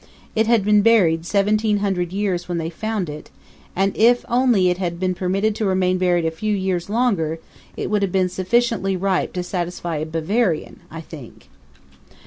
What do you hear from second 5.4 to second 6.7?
to remain buried a few